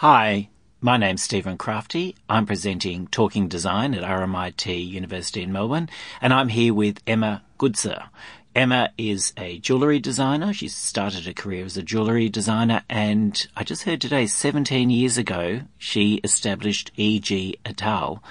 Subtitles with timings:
[0.00, 0.50] Hi,
[0.82, 2.16] my name's Stephen Crafti.
[2.28, 5.88] I'm presenting Talking Design at RMIT University in Melbourne,
[6.20, 8.08] and I'm here with Emma Goodsir.
[8.54, 10.52] Emma is a jewellery designer.
[10.52, 15.16] She started her career as a jewellery designer, and I just heard today, 17 years
[15.16, 17.56] ago, she established E.G.
[17.64, 18.22] et al.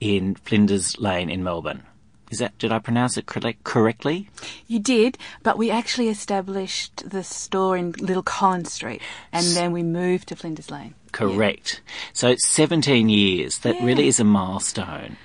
[0.00, 1.84] in Flinders Lane in Melbourne.
[2.30, 4.28] Is that, did I pronounce it correct, correctly?
[4.66, 9.00] You did, but we actually established the store in Little Collins Street
[9.32, 10.94] and then we moved to Flinders Lane.
[11.12, 11.80] Correct.
[12.12, 13.58] So it's 17 years.
[13.58, 13.84] That Yeah.
[13.86, 15.16] really is a milestone.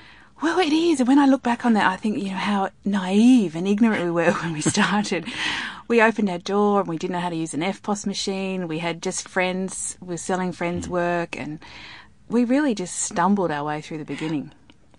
[0.41, 0.99] Well, it is.
[0.99, 4.03] And when I look back on that, I think, you know, how naive and ignorant
[4.03, 5.25] we were when we started.
[5.87, 8.67] we opened our door and we didn't know how to use an EFTPOS machine.
[8.67, 11.59] We had just friends, we were selling friends' work, and
[12.29, 14.51] we really just stumbled our way through the beginning.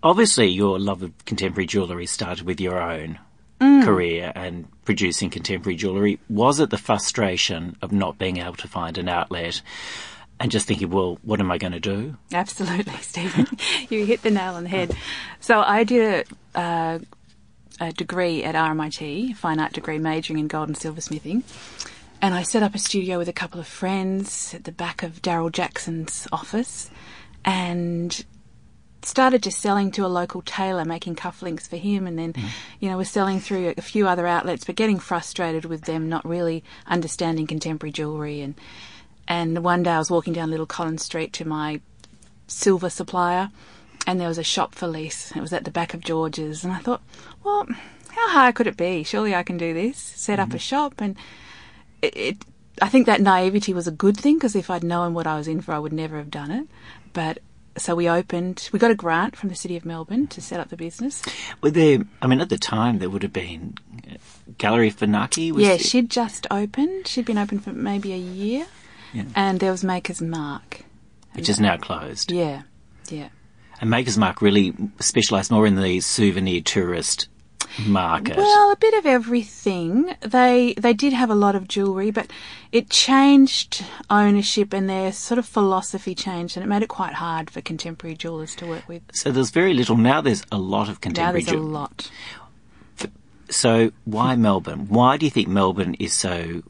[0.03, 3.19] Obviously, your love of contemporary jewellery started with your own
[3.61, 3.85] Mm.
[3.85, 6.19] career and producing contemporary jewellery.
[6.29, 9.63] Was it the frustration of not being able to find an outlet
[10.41, 12.17] and just thinking, well, what am I going to do?
[12.33, 13.47] Absolutely, Stephen.
[13.89, 14.97] you hit the nail on the head.
[15.41, 16.99] So I did a, uh,
[17.81, 21.43] a degree at RMIT, fine art degree, majoring in gold and silversmithing.
[22.21, 25.21] And I set up a studio with a couple of friends at the back of
[25.21, 26.91] Daryl Jackson's office
[27.45, 28.25] and
[29.03, 32.35] started just selling to a local tailor, making cufflinks for him, and then,
[32.81, 36.25] you know, was selling through a few other outlets, but getting frustrated with them not
[36.25, 38.41] really understanding contemporary jewellery.
[38.41, 38.55] And
[39.29, 41.81] and one day I was walking down Little Collins Street to my
[42.47, 43.51] silver supplier,
[44.07, 45.33] and there was a shop for lease.
[45.35, 47.03] It was at the back of George's, and I thought,
[47.43, 47.67] well,
[48.09, 49.03] how hard could it be?
[49.03, 49.99] Surely I can do this.
[49.99, 50.59] Set up a mm-hmm.
[50.59, 51.17] shop, and
[52.03, 52.37] it, it.
[52.83, 55.47] I think that naivety was a good thing because if I'd known what I was
[55.47, 56.67] in for, I would never have done it.
[57.13, 57.39] But
[57.77, 58.69] so we opened.
[58.73, 61.23] We got a grant from the city of Melbourne to set up the business.
[61.61, 63.75] Were there, I mean, at the time, there would have been
[64.59, 65.49] Gallery Funaki.
[65.59, 67.07] Yeah, there- she'd just opened.
[67.07, 68.67] She'd been open for maybe a year,
[69.15, 69.25] Yeah.
[69.35, 70.83] and there was Maker's Mark.
[71.35, 72.31] which is now closed.
[72.33, 72.63] Yeah,
[73.09, 73.29] yeah.
[73.81, 77.29] And Maker's Mark really specialised more in the souvenir tourist
[77.87, 78.37] market.
[78.37, 80.15] Well, a bit of everything.
[80.21, 82.31] They they did have a lot of jewellery, but
[82.71, 87.51] it changed ownership and their sort of philosophy changed, and it made it quite hard
[87.51, 89.03] for contemporary jewellers to work with.
[89.13, 89.97] so there's very little.
[89.97, 91.43] Now there's a lot of contemporary.
[91.43, 92.11] Now there's a lot.
[93.51, 94.87] So why Melbourne?
[94.89, 96.63] Why do you think Melbourne is so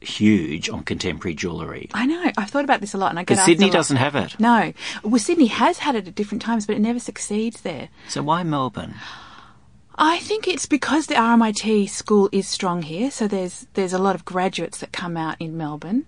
[0.00, 1.88] huge on contemporary jewellery?
[1.94, 2.32] I know.
[2.36, 4.38] I've thought about this a lot, and I get Sydney doesn't have it.
[4.38, 7.88] No, well, Sydney has had it at different times, but it never succeeds there.
[8.08, 8.94] So why Melbourne?
[9.98, 14.14] I think it's because the RMIT school is strong here, so there's there's a lot
[14.14, 16.04] of graduates that come out in Melbourne,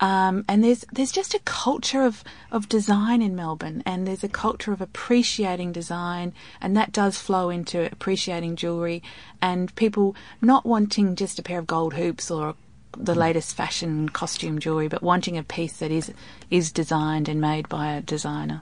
[0.00, 4.28] um, and there's there's just a culture of of design in Melbourne, and there's a
[4.28, 6.32] culture of appreciating design,
[6.62, 9.02] and that does flow into appreciating jewellery,
[9.42, 12.54] and people not wanting just a pair of gold hoops or
[12.96, 16.12] the latest fashion costume jewellery, but wanting a piece that is
[16.50, 18.60] is designed and made by a designer.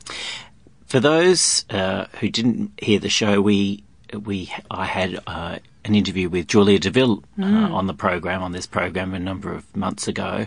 [0.87, 3.85] For those uh, who didn't hear the show, we
[4.25, 8.67] we I had uh, an interview with Julia Deville uh, on the program on this
[8.67, 10.47] program a number of months ago,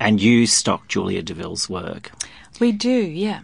[0.00, 2.12] and you stock Julia Deville's work.
[2.60, 3.40] We do, yeah.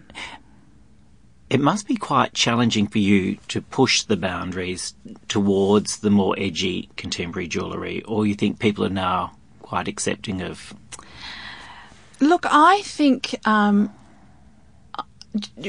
[1.51, 4.95] It must be quite challenging for you to push the boundaries
[5.29, 9.37] towards the more edgy contemporary jewellery, or you think people are now
[9.75, 10.73] quite accepting of
[12.21, 13.93] Look, I think um,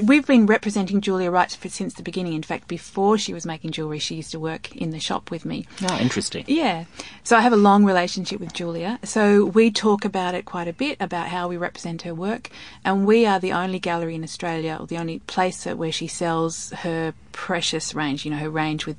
[0.03, 2.33] we've been representing Julia right for, since the beginning.
[2.33, 5.43] In fact, before she was making jewellery, she used to work in the shop with
[5.43, 5.66] me.
[5.89, 6.45] oh, interesting.
[6.47, 6.85] Yeah.
[7.23, 8.99] So I have a long relationship with Julia.
[9.03, 12.51] So we talk about it quite a bit about how we represent her work.
[12.83, 16.69] And we are the only gallery in Australia, or the only place where she sells
[16.83, 18.97] her precious range, you know, her range with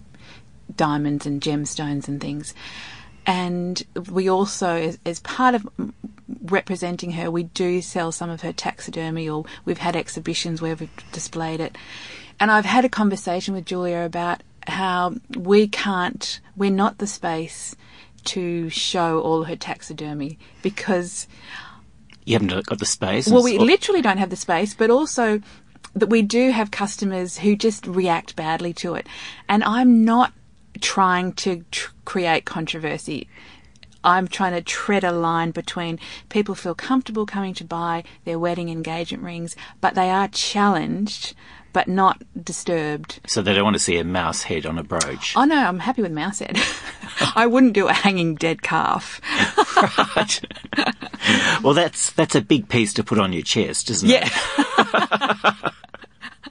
[0.75, 2.55] diamonds and gemstones and things.
[3.27, 5.67] And we also, as, as part of
[6.43, 10.91] representing her, we do sell some of her taxidermy, or we've had exhibitions where we've
[11.13, 11.77] displayed it.
[12.39, 17.75] And I've had a conversation with Julia about how we can't, we're not the space
[18.25, 21.27] to show all her taxidermy because
[22.25, 23.29] You haven't got the space.
[23.29, 25.41] well, we Or- literally don't have the space, but also
[25.95, 29.07] that we do have customers who just react badly to it.
[29.49, 30.33] And I'm not
[30.77, 33.29] trying to tr- create controversy.
[34.05, 38.69] I'm trying to tread a line between people feel comfortable coming to buy their wedding
[38.69, 41.35] engagement rings, but they are challenged,
[41.73, 43.19] but not disturbed.
[43.27, 45.35] so they don't want to see a mouse head on a brooch.
[45.37, 46.57] Oh no, I'm happy with mouse head.
[47.35, 49.21] I wouldn't do a hanging dead calf.
[50.17, 50.41] Right.
[51.63, 54.25] well, that's that's a big piece to put on your chest, isn't Yeah.
[54.27, 54.33] it?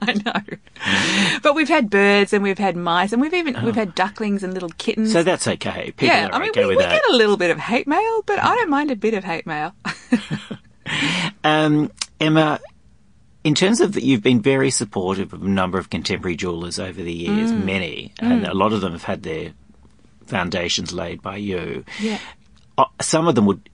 [0.02, 0.56] I know.
[1.42, 4.52] But we've had birds and we've had mice and we've even we've had ducklings and
[4.54, 5.12] little kittens.
[5.12, 5.92] So that's okay.
[5.96, 8.38] People yeah, I mean okay we, we get a little bit of hate mail, but
[8.42, 9.74] I don't mind a bit of hate mail.
[11.44, 11.90] Um,
[12.20, 12.60] Emma,
[13.44, 17.02] in terms of that, you've been very supportive of a number of contemporary jewellers over
[17.02, 17.64] the years, Mm.
[17.64, 19.52] many, and a lot of them have had their
[20.26, 21.84] foundations laid by you.
[22.00, 22.18] Yeah.
[22.78, 23.68] Uh, Some of them would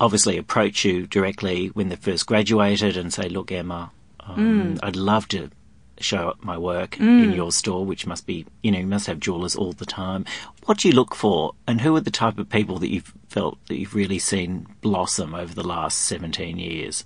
[0.00, 3.90] obviously approach you directly when they first graduated and say, "Look, Emma,
[4.28, 4.36] Mm.
[4.38, 5.50] um, I'd love to."
[6.00, 9.20] Show up my work in your store, which must be, you know, you must have
[9.20, 10.24] jewellers all the time.
[10.66, 13.58] What do you look for, and who are the type of people that you've felt
[13.68, 17.04] that you've really seen blossom over the last 17 years?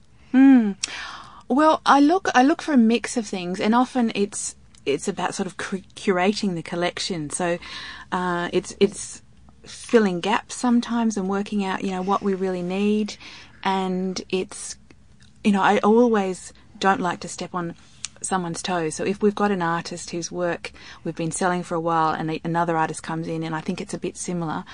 [1.49, 4.55] Well, I look I look for a mix of things, and often it's
[4.85, 7.31] it's about sort of cur- curating the collection.
[7.31, 7.59] So
[8.13, 9.23] uh, it's it's
[9.65, 13.17] filling gaps sometimes and working out you know what we really need,
[13.65, 14.77] and it's
[15.43, 17.75] you know I always don't like to step on
[18.25, 18.95] someone's toes.
[18.95, 20.73] So if we've got an artist whose work
[21.05, 23.95] we've been selling for a while and another artist comes in and I think it's
[23.95, 24.65] a bit similar,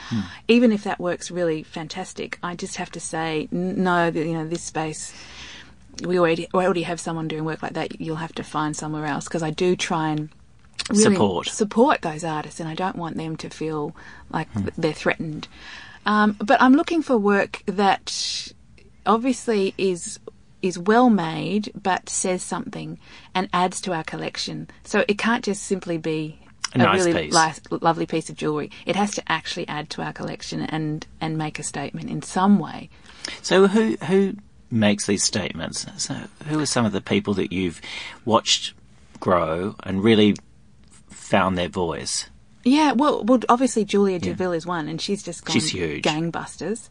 [0.49, 4.63] even if that works really fantastic, I just have to say no, you know this
[4.63, 5.15] space
[6.03, 8.01] we already we already have someone doing work like that.
[8.01, 10.29] You'll have to find somewhere else because I do try and
[10.91, 11.47] really Support.
[11.49, 13.95] support those artists, and I don't want them to feel
[14.31, 15.49] like they're threatened.
[16.07, 18.53] Um, but I'm looking for work that
[19.07, 20.19] obviously is
[20.65, 22.99] is well made, but says something
[23.35, 24.69] and adds to our collection.
[24.85, 26.39] So it can't just simply be
[26.75, 27.61] A nice really piece.
[27.71, 28.71] lovely piece of jewelry.
[28.87, 32.59] It has to actually add to our collection and and make a statement in some
[32.59, 32.89] way.
[33.43, 34.35] So who who
[34.71, 35.87] makes these statements?
[35.99, 36.15] So
[36.49, 37.81] who are some of the people that you've
[38.25, 38.75] watched
[39.21, 40.35] grow and really
[41.11, 42.29] found their voice?
[42.67, 46.03] Yeah, well, well, obviously Julia Deville is one, and she's just gone She's huge.
[46.03, 46.89] gangbusters.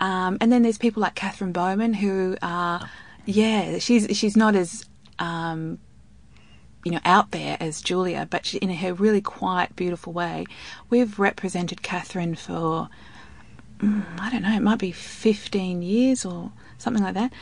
[0.00, 2.88] Um, and then there's people like Catherine Bowman who are,
[3.26, 4.84] yeah, she's she's not as,
[5.18, 5.78] um,
[6.84, 10.46] you know, out there as Julia, but she, in her really quiet, beautiful way.
[10.88, 12.88] We've represented Catherine for,
[13.78, 17.32] mm, I don't know, it might be 15 years or something like that.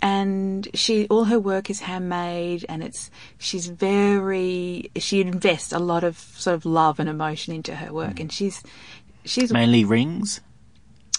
[0.00, 6.04] And she, all her work is handmade, and it's she's very she invests a lot
[6.04, 8.62] of sort of love and emotion into her work, and she's
[9.24, 10.42] she's Mainly rings.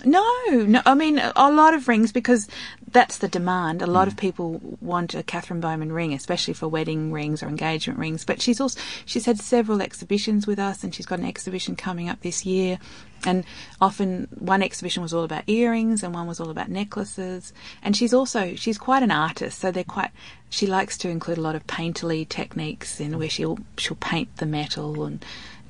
[0.04, 0.82] No, no.
[0.86, 2.50] I mean, a lot of rings because
[2.92, 3.82] that's the demand.
[3.82, 4.20] A lot of mm.
[4.20, 8.26] people want a Catherine Bowman ring, especially for wedding rings or engagement rings.
[8.26, 12.10] But she's also she's had several exhibitions with us, and she's got an exhibition coming
[12.10, 12.78] up this year.
[13.26, 13.46] And
[13.80, 17.54] often one exhibition was all about earrings, and one was all about necklaces.
[17.82, 20.12] And she's also she's quite an artist, so they're quite.
[20.50, 24.46] She likes to include a lot of painterly techniques in where she'll she'll paint the
[24.46, 25.24] metal and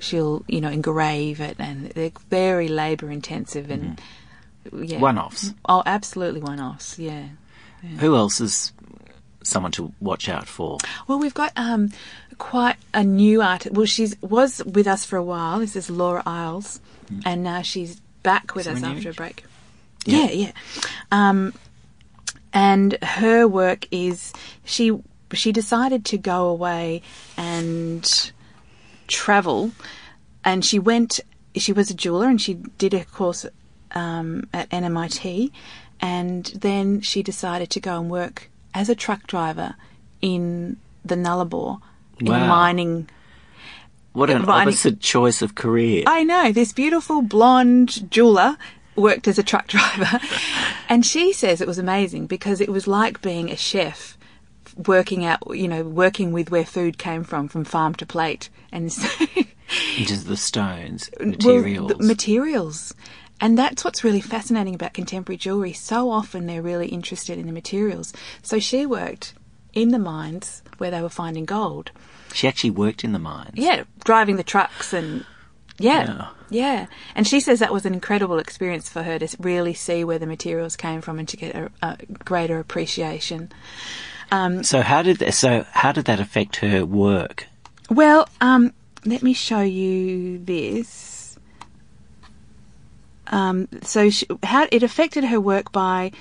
[0.06, 4.00] she'll you know engrave it, and they're very labour intensive and
[4.74, 5.00] yeah.
[5.00, 5.54] One-offs.
[5.68, 6.98] Oh, absolutely one-offs.
[6.98, 7.28] Yeah.
[8.00, 8.74] Who else is
[9.44, 10.80] someone to watch out for?
[11.07, 11.92] Well, we've got um,
[12.40, 13.75] quite a new artist.
[13.75, 15.60] Well, she's was with us for a while.
[15.60, 16.80] This is Laura Isles,
[17.25, 19.44] and now she's back with us after a break.
[20.06, 20.52] Yeah, yeah.
[21.12, 21.54] Um,
[22.54, 24.98] and her work is she
[25.34, 27.02] she decided to go away
[27.38, 28.31] and
[29.07, 29.72] travel,
[30.44, 31.19] and she went.
[31.56, 33.46] She was a jeweler, and she did a course
[33.94, 35.52] um, at NMIT,
[36.02, 39.75] and then she decided to go and work as a truck driver
[40.22, 41.80] in the Nullarbor
[42.19, 42.48] in Wow.
[42.48, 43.10] mining.
[44.13, 44.62] What an Right.
[44.68, 46.04] opposite choice of career.
[46.07, 48.57] I know this beautiful blonde jeweler
[48.96, 50.19] worked as a truck driver,
[50.90, 54.18] and she says it was amazing because it was like being a chef
[54.75, 58.92] working out, you know, working with where food came from, from farm to plate, and
[58.92, 59.07] so,
[59.97, 61.92] Into the stones, well, materials.
[61.92, 62.94] the materials.
[63.42, 65.73] And that's what's really fascinating about contemporary jewellery.
[65.73, 68.14] So often they're really interested in the materials.
[68.42, 69.33] So she worked
[69.73, 71.92] in the mines where they were finding gold.
[72.33, 73.52] she actually worked in the mines.
[73.56, 75.26] Yeah, driving the trucks and
[75.80, 76.28] yeah, Yeah.
[76.50, 76.85] yeah.
[77.14, 80.26] And she says that was an incredible experience for her to really see where the
[80.28, 83.52] materials came from and to get a, a greater appreciation.
[84.64, 87.48] So how did that, so how did that affect her work?
[87.90, 88.74] Well, um,
[89.06, 91.38] let me show you this.
[93.28, 96.12] Um, so she, how it affected her work by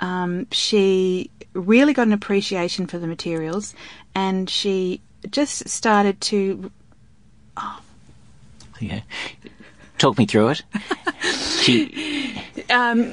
[0.00, 3.74] um, she really got an appreciation for the materials,
[4.14, 6.70] and she just started to
[8.80, 9.00] Yeah.
[9.98, 10.62] Talk me through it.
[11.60, 13.12] she, um,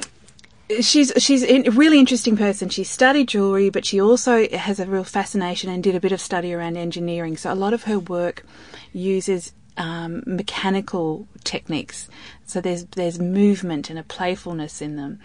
[0.80, 2.68] she's she's a really interesting person.
[2.68, 6.20] She studied jewelry, but she also has a real fascination and did a bit of
[6.20, 7.36] study around engineering.
[7.36, 8.44] So a lot of her work
[8.92, 12.08] uses um, mechanical techniques.
[12.46, 15.20] So there's there's movement and a playfulness in them,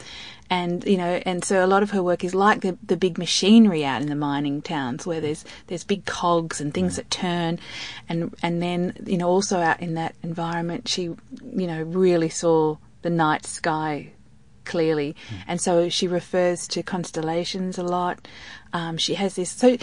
[0.50, 3.18] and you know, and so a lot of her work is like the the big
[3.18, 7.60] machinery out in the mining towns where there's there's big cogs and things that turn,
[8.08, 12.78] and and then you know also out in that environment, she you know really saw
[13.02, 14.12] the night sky
[14.70, 15.16] clearly.
[15.28, 15.36] Hmm.
[15.48, 18.28] And so she refers to constellations a lot.
[18.72, 19.50] Um, she has this.
[19.50, 19.78] So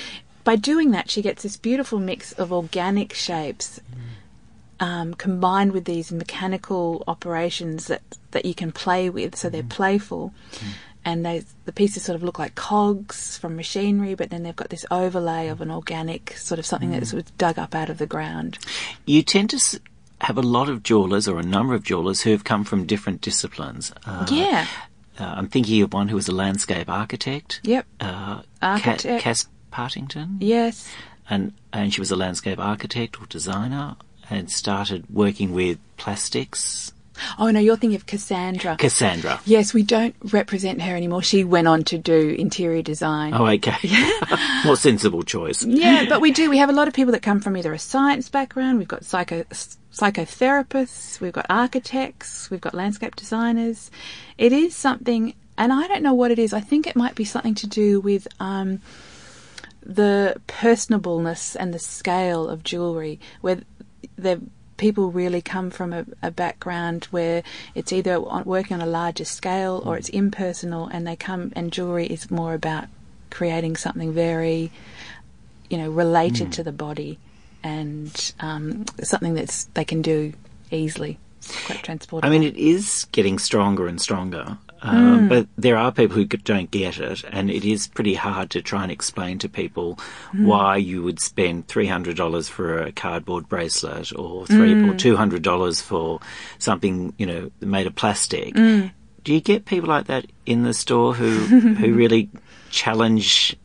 [0.45, 3.81] by doing that, she gets this beautiful mix of organic shapes.
[3.93, 4.01] Hmm.
[4.79, 8.03] Um, combined with these mechanical operations that,
[8.33, 9.69] that you can play with, so they're hmm.
[9.69, 10.35] playful,
[11.03, 14.69] and they the pieces sort of look like cogs from machinery, but then they've got
[14.69, 17.97] this overlay of an organic sort of something that's sort of dug up out of
[17.97, 18.59] the ground.
[19.07, 19.81] You tend to
[20.23, 23.21] have a lot of jewelers or a number of jewelers who have come from different
[23.21, 23.93] disciplines.
[24.07, 24.67] Uh, yeah.
[25.19, 27.61] uh, I'm thinking of one who was a landscape architect.
[27.65, 27.87] Yep.
[28.01, 29.03] Uh, Architect.
[29.03, 30.39] Ca- Cass Partington.
[30.41, 30.89] Yes.
[31.29, 33.97] and and she was a landscape architect or designer
[34.31, 36.93] and started working with plastics.
[37.39, 38.77] Oh no, you're thinking of Cassandra.
[38.77, 39.41] Cassandra.
[39.45, 41.23] yes, we don't represent her anymore.
[41.23, 43.35] She went on to do interior design.
[43.35, 43.77] Oh, okay.
[44.65, 45.65] More sensible choice.
[45.65, 46.51] Yeah, but we do.
[46.51, 48.79] We have a lot of people that come from either a science background.
[48.79, 49.45] We've got psycho
[49.97, 51.21] psychotherapists.
[51.21, 52.51] We've got architects.
[52.51, 53.91] We've got landscape designers.
[54.39, 56.53] It is something, and I don't know what it is.
[56.53, 58.81] I think it might be something to do with um,
[59.83, 63.61] the personableness and the scale of jewellery, where
[64.17, 64.43] the
[64.77, 67.43] people really come from a, a background where
[67.75, 71.73] it's either on, working on a larger scale or it's impersonal, and they come and
[71.73, 72.89] jewellery is more about
[73.31, 74.71] creating something very,
[75.71, 77.19] you know, related to the body
[77.63, 80.33] and um, something that's they can do
[80.71, 81.19] easily,
[81.67, 82.27] quite transportable.
[82.27, 84.59] I mean, it is getting stronger and stronger.
[84.83, 85.29] Um, hmm.
[85.29, 88.83] But there are people who don't get it, and it is pretty hard to try
[88.83, 89.99] and explain to people
[90.33, 90.47] hmm.
[90.47, 94.97] why you would spend three hundred dollars for a cardboard bracelet, or three or hmm.
[94.97, 96.21] two hundred dollars for
[96.59, 98.55] something you know made of plastic.
[98.55, 101.31] Do you get people like that in the store who
[101.75, 102.31] who really
[102.71, 103.57] challenge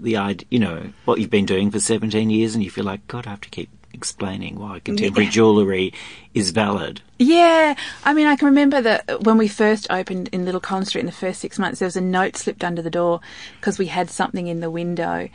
[0.00, 3.06] the idea, you know, what you've been doing for 17 years and you feel like,
[3.06, 3.68] God, I have to keep
[4.00, 5.92] explaining why contemporary jewellery
[6.32, 7.02] is valid.
[7.18, 11.02] Yeah, I mean, I can remember that when we first opened in Little Collins Street
[11.02, 13.20] in the first six months, there was a note slipped under the door
[13.60, 15.28] because we had something in the window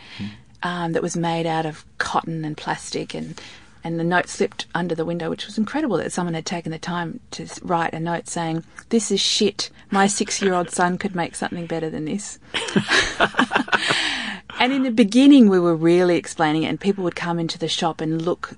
[0.64, 3.40] um, that was made out of cotton and plastic, and
[3.84, 6.80] and the note slipped under the window, which was incredible that someone had taken the
[6.80, 9.70] time to write a note saying, "This is shit.
[9.92, 12.40] My six-year-old son could make something better than this."
[14.60, 17.68] And in the beginning, we were really explaining it, and people would come into the
[17.68, 18.54] shop and look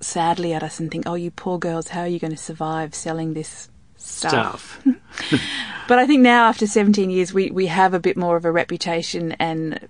[0.00, 2.94] sadly at us and think, "Oh, you poor girls, how are you going to survive
[2.94, 5.40] selling this stuff?" Stuff.
[5.88, 8.52] But I think now, after 17 years, we we have a bit more of a
[8.52, 9.88] reputation, and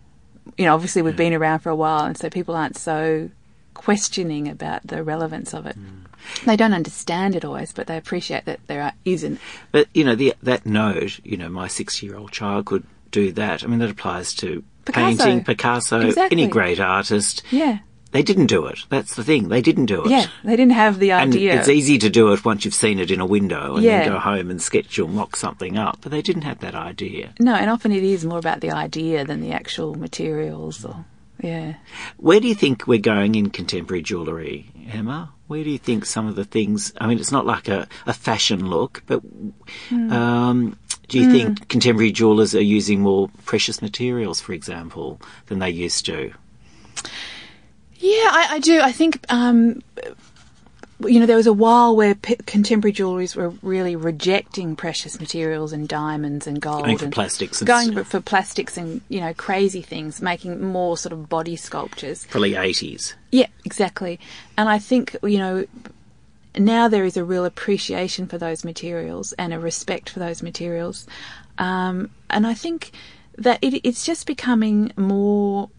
[0.57, 3.31] you know, obviously, we've been around for a while, and so people aren't so
[3.75, 5.77] questioning about the relevance of it.
[5.79, 6.45] Mm.
[6.45, 9.41] They don't understand it always, but they appreciate that there are, isn't.
[9.71, 13.63] But you know, the, that note, you know, my six-year-old child could do that.
[13.63, 15.23] I mean, that applies to Picasso.
[15.25, 16.39] painting, Picasso, Exactly.
[16.43, 17.43] any great artist.
[17.51, 17.79] Yeah,
[18.13, 18.79] They didn't do it.
[18.91, 19.49] That's the thing.
[19.49, 20.11] They didn't do it.
[20.11, 20.27] yeah.
[20.45, 21.53] They didn't have the idea.
[21.53, 24.01] And it's easy to do it once you've seen it in a window and Yeah.
[24.01, 25.99] then go home and sketch or mock something up.
[26.03, 27.33] But they didn't have that idea.
[27.41, 30.85] no, and often it is more about the idea than the actual materials.
[30.85, 31.07] Or
[31.43, 31.75] yeah.
[32.19, 35.33] Where do you think we're going in contemporary jewellery, Emma?
[35.47, 36.93] Where do you think some of the things?
[37.01, 39.23] I mean, it's not like a, a fashion look, but
[39.91, 40.79] um,
[41.13, 46.07] do you think contemporary jewellers are using more precious materials, for example, than they used
[46.07, 46.33] to?
[47.97, 48.81] Yeah, I, I do.
[48.81, 49.83] I think um,
[51.07, 55.73] you know there was a while where p- contemporary jewelries were really rejecting precious materials
[55.75, 59.21] and diamonds and gold Going for and plastics and going s- for plastics and you
[59.21, 62.27] know crazy things, making more sort of body sculptures.
[62.31, 63.15] Probably 80s.
[63.31, 64.19] Yeah, exactly.
[64.57, 65.67] And I think you know
[66.59, 71.07] now there is a real appreciation for those materials and a respect for those materials,
[71.59, 72.93] um, and I think
[73.39, 75.71] that it, it's just becoming more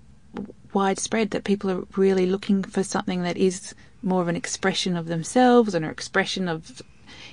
[0.73, 5.05] widespread that people are really looking for something that is more of an expression of
[5.05, 6.81] themselves and an expression of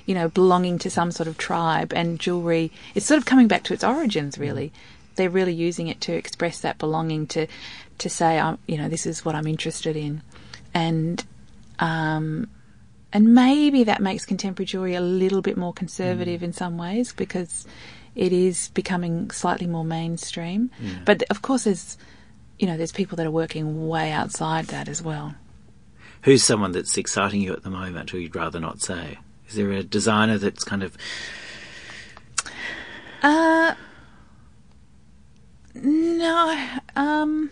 [0.05, 2.71] you know belonging to some sort of tribe and jewelry.
[2.95, 4.71] It's sort of coming back to its origins really.
[5.15, 7.47] They're really using it to express that belonging to
[7.97, 10.21] to say I'm you know this is what I'm interested in.
[10.73, 11.23] And
[11.79, 12.47] um
[13.13, 17.65] and maybe that makes contemporary jewelry a little bit more conservative in some ways because
[18.15, 20.71] it is becoming slightly more mainstream.
[21.05, 21.97] But of course, there's
[22.59, 25.35] you know there's people that are working way outside that as well.
[26.23, 29.17] Who's someone that's exciting you at the moment who you'd rather not say?
[29.49, 30.95] Is there a designer that's kind of
[33.23, 33.75] Uh,
[35.75, 36.67] no.
[36.95, 37.49] Um,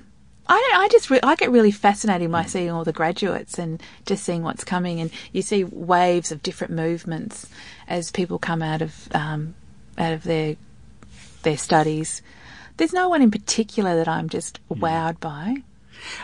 [0.50, 3.82] I don't, I just re- I get really fascinated by seeing all the graduates and
[4.08, 7.48] just seeing what's coming, and you see waves of different movements
[7.88, 9.53] as people come out of um,
[9.98, 10.56] out of their
[11.44, 12.24] their studies.
[12.77, 15.58] There's no one in particular that I'm just wowed by.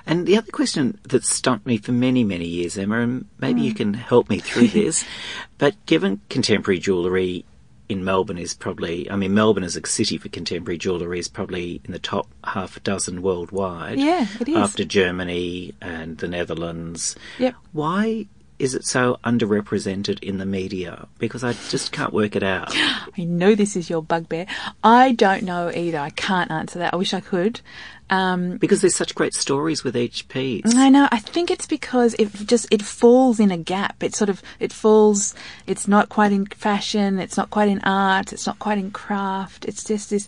[0.08, 3.74] And the other question that stumped me for many, many years, Emma, and maybe you
[3.74, 5.05] can help me through this,
[5.58, 7.46] but given contemporary jewellery
[7.88, 11.82] in Melbourne is probably, I mean, Melbourne as a city for contemporary jewellery is probably
[11.84, 14.00] in the top half a dozen worldwide.
[14.00, 14.56] Yeah, it is.
[14.56, 17.15] After Germany and the Netherlands.
[17.39, 17.56] Yep.
[17.74, 18.27] Why
[18.58, 21.08] is it so underrepresented in the media?
[21.20, 22.70] Because I just can't work it out.
[22.75, 24.46] I know this is your bugbear.
[24.84, 26.00] I don't know either.
[26.00, 26.94] I can't answer that.
[26.94, 27.62] I wish I could.
[28.09, 30.75] Um, Because there's such great stories with each piece.
[30.75, 31.07] I know.
[31.12, 34.03] I think it's because it just it falls in a gap.
[34.03, 35.33] It sort of it falls.
[35.65, 37.19] It's not quite in fashion.
[37.19, 38.31] It's not quite in art.
[38.31, 39.65] It's not quite in craft.
[39.65, 40.27] It's just this.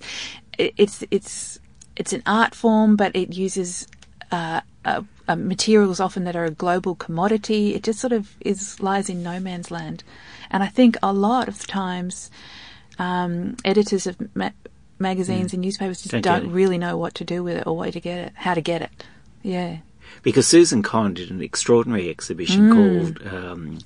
[0.58, 1.60] It, it's it's
[1.96, 3.88] it's an art form, but it uses
[4.32, 7.76] uh, uh, uh, materials often that are a global commodity.
[7.76, 10.04] It just sort of is lies in no man's land,
[10.50, 12.32] and I think a lot of times
[12.98, 14.50] um, editors have ma-
[15.00, 17.92] magazines and newspapers just Don't don't, really know what to do with it or where
[17.92, 18.90] to get it, how to get it.
[19.44, 19.78] Yeah.
[20.24, 22.74] Because Susan Cohn did an extraordinary exhibition Mm.
[22.74, 23.78] called um,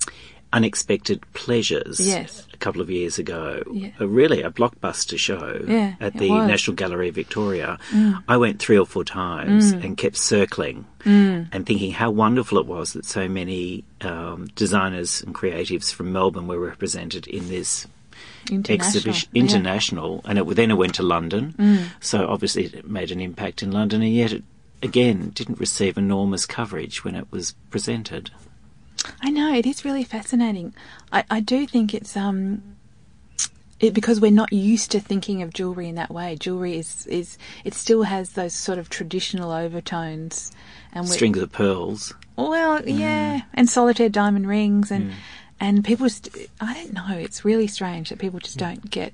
[0.53, 2.45] Unexpected Pleasures Yes.
[2.53, 3.63] a couple of years ago.
[3.71, 3.89] Yeah.
[3.99, 6.43] A really a blockbuster show Yeah, at the was.
[6.45, 6.47] Mm.
[6.47, 7.79] National Gallery of Victoria.
[8.27, 11.47] I went three or four times and kept circling Mm.
[11.51, 16.47] and thinking how wonderful it was that so many um, designers and creatives from Melbourne
[16.47, 17.87] were represented in this
[18.69, 19.41] exhibition Yeah.
[19.41, 19.45] Mm.
[19.45, 23.71] international and it then it went to London so obviously it made an impact in
[23.71, 24.43] London and yet it
[24.83, 28.31] again didn't receive enormous coverage when it was presented
[29.21, 30.75] I know it is really fascinating.
[31.11, 32.61] I, I do think it's um,
[33.79, 36.35] it because we're not used to thinking of jewelry in that way.
[36.35, 40.51] Jewelry is is it still has those sort of traditional overtones,
[40.93, 42.99] and strings of pearls well, Mm.
[42.99, 45.13] yeah, and solitaire diamond rings, and
[45.61, 46.27] and people just
[46.59, 47.15] I don't know.
[47.17, 49.13] It's really strange that people just don't get.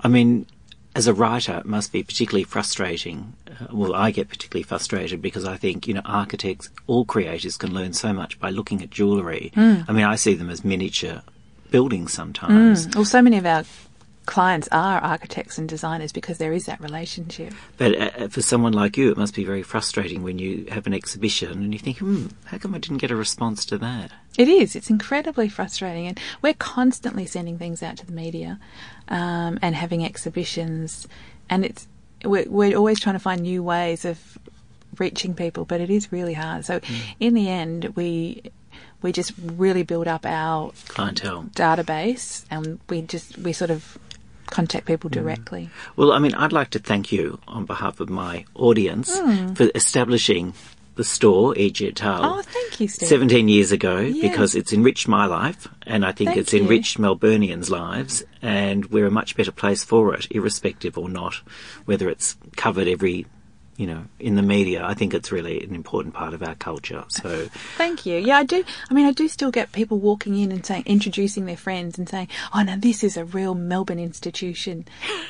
[0.00, 0.46] I mean
[0.94, 5.44] as a writer it must be particularly frustrating uh, well I get particularly frustrated because
[5.44, 9.52] I think you know architects all creators can learn so much by looking at jewellery
[9.56, 11.20] I mean I see them as miniature
[11.70, 13.64] buildings sometimes Well, so many of our
[14.26, 17.54] clients are architects and designers because there is that relationship.
[17.78, 20.92] But uh, for someone like you, it must be very frustrating when you have an
[20.92, 24.10] exhibition and you think, hmm, how come I didn't get a response to that?
[24.36, 24.76] It is.
[24.76, 28.58] It's incredibly frustrating, and we're constantly sending things out to the media
[29.08, 31.08] um, and having exhibitions,
[31.48, 31.88] and it's
[32.24, 34.38] we're, we're always trying to find new ways of
[34.98, 36.64] reaching people, but it is really hard.
[36.64, 36.80] So,
[37.20, 38.42] in the end, we
[39.00, 41.44] we just really build up our Clientele.
[41.54, 43.98] database, and we just we sort of
[44.50, 45.14] contact people mm.
[45.14, 45.70] directly.
[45.96, 49.54] Well, I mean, I'd like to thank you on behalf of my audience hmm.
[49.54, 50.54] for establishing
[50.96, 51.86] the store, E.G.
[51.86, 52.02] et.
[52.04, 53.08] Oh, thank you, Steve.
[53.08, 54.30] 17 years ago Yes.
[54.30, 56.62] because it's enriched my life and I think Thank it's you.
[56.62, 61.34] enriched Melburnians' lives and we're a much better place for it, irrespective or not,
[61.84, 63.26] whether it's covered every,
[63.76, 64.84] you know, in the media.
[64.84, 67.04] I think it's really an important part of our culture.
[67.08, 68.18] So, Thank you.
[68.18, 68.64] Yeah, I do.
[68.90, 72.08] I mean, I do still get people walking in and saying, introducing their friends and
[72.08, 74.86] saying, "Oh, now this is a real Melbourne institution,"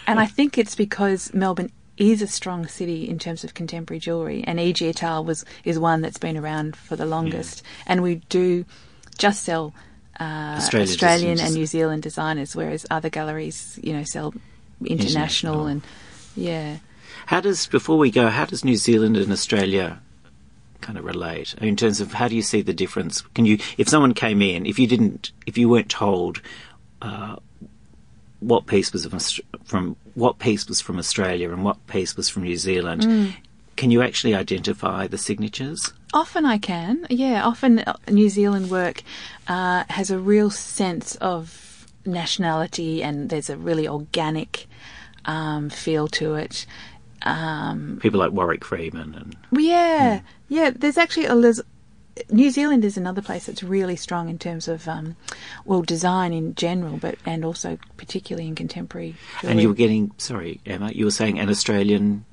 [0.06, 4.44] and I think it's because Melbourne is a strong city in terms of contemporary jewellery,
[4.46, 4.86] and E.G.
[4.86, 8.64] et was is one that's been around for the longest, and we do
[9.18, 9.74] just sell.
[10.18, 14.32] Uh, Australia Australian and New Zealand designers, whereas other galleries, you know, sell
[14.82, 15.66] international, International.
[15.66, 15.82] and
[16.36, 16.78] yeah.
[17.26, 20.00] How does, before we go, how does New Zealand and Australia
[20.80, 23.22] kind of relate in terms of how do you see the difference?
[23.34, 26.40] Can you, if someone came in, if you didn't, if you weren't told
[27.02, 27.36] uh,
[28.40, 29.06] what piece was
[29.64, 33.34] from, what piece was from Australia and what piece was from New Zealand,
[33.76, 35.92] can you actually identify the signatures?
[36.14, 37.44] Often I can, yeah.
[37.44, 39.02] Often uh, New Zealand work
[39.48, 44.66] uh, has a real sense of nationality, and there's a really organic
[45.26, 46.66] um, feel to it.
[47.26, 50.70] Um, People like Warwick Freeman and well, yeah, yeah.
[50.70, 51.60] There's actually a there's,
[52.30, 55.16] New Zealand is another place that's really strong in terms of um,
[55.64, 59.16] well design in general, but and also particularly in contemporary.
[59.42, 62.24] and you were getting sorry Emma, you were saying an Australian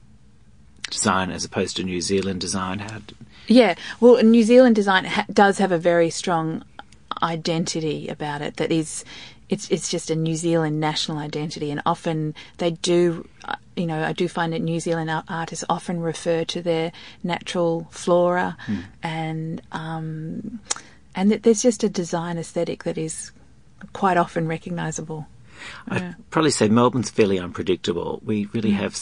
[0.89, 2.79] design as opposed to New Zealand design.
[2.79, 3.13] had.
[3.47, 6.63] Yeah, well, New Zealand design ha- does have a very strong
[7.21, 8.57] identity about it.
[8.57, 9.03] That is,
[9.53, 13.27] it's it's just a New Zealand national identity, and often they do.
[13.45, 16.91] uh, You know, I do find that New Zealand artists often refer to their
[17.23, 18.55] natural flora,
[19.01, 20.59] and um,
[21.15, 23.31] and that there's just a design aesthetic that is
[23.93, 25.25] quite often recognisable.
[25.87, 28.19] I'd probably say Melbourne's fairly unpredictable.
[28.25, 28.83] We really Mm.
[28.83, 28.93] have,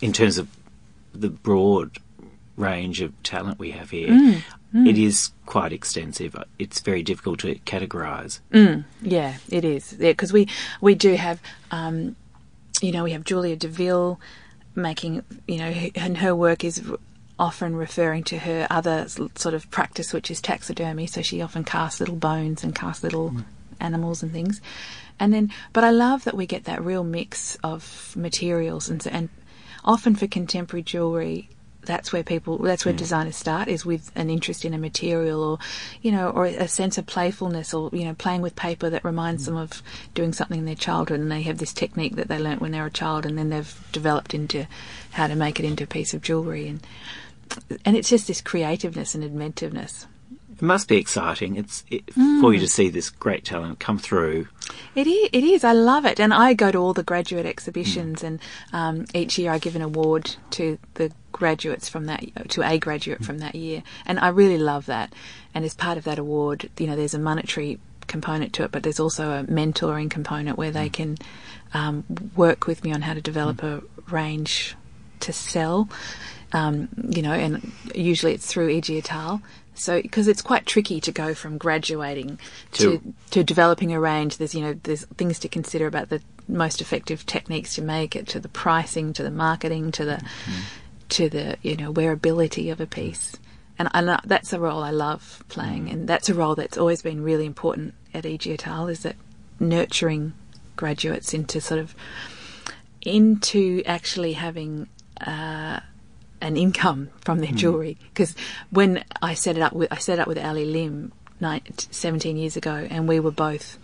[0.00, 0.46] in terms of
[1.14, 1.98] the broad
[2.56, 4.42] range of talent we have here, Mm.
[4.72, 4.86] Hmm.
[4.86, 6.34] it is quite extensive.
[6.58, 8.40] It's very difficult to categorise.
[8.52, 8.84] Mm.
[9.02, 9.94] Yeah, it is.
[9.98, 10.48] Yeah, because we
[10.80, 12.16] we do have, um,
[12.80, 14.18] you know, we have Julia Deville
[14.74, 16.82] making, you know, and her work is
[17.38, 21.06] often referring to her other sort of practice, which is taxidermy.
[21.06, 23.40] So she often casts little bones and casts little hmm.
[23.78, 24.60] animals and things.
[25.20, 29.28] And then, but I love that we get that real mix of materials and, and
[29.84, 31.50] often for contemporary jewellery,
[31.84, 35.58] that's where people, that's where designers start is with an interest in a material or,
[36.00, 39.46] you know, or a sense of playfulness or, you know, playing with paper that reminds
[39.46, 39.82] them of
[40.14, 42.80] doing something in their childhood and they have this technique that they learnt when they
[42.80, 44.66] were a child and then they've developed into
[45.12, 46.86] how to make it into a piece of jewellery and,
[47.84, 50.06] and it's just this creativeness and inventiveness.
[50.52, 51.56] It must be exciting.
[51.56, 52.40] It's it, mm.
[52.40, 54.46] for you to see this great talent come through.
[54.94, 55.64] It is, it is.
[55.64, 56.20] I love it.
[56.20, 58.40] And I go to all the graduate exhibitions, and
[58.72, 63.24] um, each year I give an award to the graduates from that, to a graduate
[63.24, 63.82] from that year.
[64.06, 65.12] And I really love that.
[65.54, 68.82] And as part of that award, you know, there's a monetary component to it, but
[68.82, 71.16] there's also a mentoring component where they can
[71.74, 72.04] um,
[72.36, 74.76] work with me on how to develop a range
[75.20, 75.88] to sell.
[76.52, 79.00] Um, you know, and usually it's through E.G.
[79.00, 79.40] Etal.
[79.74, 82.38] So, because it's quite tricky to go from graduating
[82.72, 84.36] to, To- to developing a range.
[84.36, 88.26] There's, you know, there's things to consider about the most effective techniques to make it,
[88.28, 90.22] to the pricing, to the marketing, to the,
[91.10, 93.36] to the, you know, wearability of a piece.
[93.78, 97.22] And, uh, that's a role I love playing, and that's a role that's always been
[97.24, 98.52] really important at E.G.
[98.52, 99.16] Etal, is that
[99.58, 100.34] nurturing
[100.76, 101.94] graduates into sort of
[103.00, 104.88] into actually having
[105.26, 105.80] uh,
[106.42, 107.56] an income from their hmm.
[107.56, 107.96] jewelry.
[108.12, 108.34] Because
[108.70, 112.36] when I set it up with I set it up with Ali Lim nine, 17
[112.36, 113.78] years ago, and we were both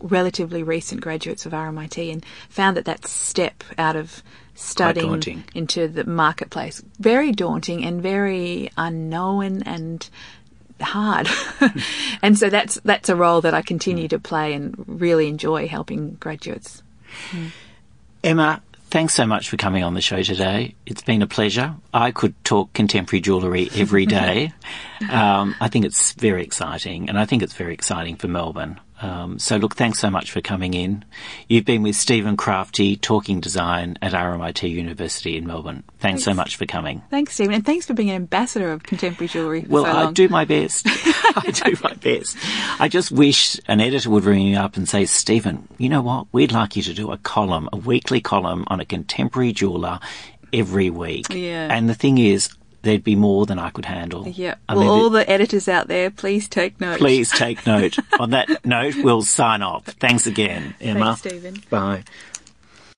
[0.00, 4.22] relatively recent graduates of RMIT, and found that that step out of
[4.54, 10.08] studying into the marketplace very daunting and very unknown and
[10.80, 11.28] hard.
[11.60, 11.78] Hmm.
[12.22, 14.16] and so that's that's a role that I continue hmm.
[14.16, 16.82] to play and really enjoy helping graduates.
[18.24, 20.74] Emma, thanks so much for coming on the show today.
[20.84, 21.74] It's been a pleasure.
[21.94, 24.52] I could talk contemporary jewellery every day.
[25.10, 28.80] um, I think it's very exciting, and I think it's very exciting for Melbourne.
[29.00, 31.04] Um, so, look, thanks so much for coming in.
[31.48, 35.84] You've been with Stephen Crafti, talking design at RMIT University in Melbourne.
[35.98, 37.02] Thanks, so much for coming.
[37.10, 39.64] Thanks, Stephen, and thanks for being an ambassador of contemporary jewellery.
[39.68, 40.86] Well, so I do my best.
[41.36, 42.36] I do my best.
[42.78, 46.26] I just wish an editor would ring me up and say, Stephen, you know what?
[46.32, 50.00] We'd like you to do a column, a weekly column on a contemporary jeweller
[50.52, 51.26] every week.
[51.30, 51.68] Yeah.
[51.70, 52.50] And the thing is,
[52.82, 54.26] there'd be more than I could handle.
[54.26, 54.54] Yeah.
[54.68, 56.98] I well, mean, all the editors out there, please take note.
[56.98, 57.96] please take note.
[58.20, 59.84] on that note, we'll sign off.
[59.84, 61.16] Thanks again, Emma.
[61.16, 61.62] Thanks, Stephen.
[61.70, 62.04] Bye.